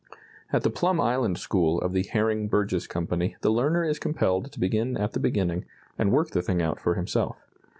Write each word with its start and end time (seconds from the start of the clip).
At 0.51 0.63
the 0.63 0.71
Plum 0.71 0.99
Island 0.99 1.37
school 1.37 1.79
of 1.79 1.93
the 1.93 2.01
Herring 2.01 2.47
Burgess 2.47 2.87
Company 2.87 3.35
the 3.41 3.51
learner 3.51 3.83
is 3.85 3.99
compelled 3.99 4.51
to 4.51 4.59
begin 4.59 4.97
at 4.97 5.11
the 5.13 5.19
beginning 5.19 5.63
and 5.95 6.11
work 6.11 6.31
the 6.31 6.41
thing 6.41 6.59
out 6.59 6.79
for 6.79 6.95
himself. 6.95 7.37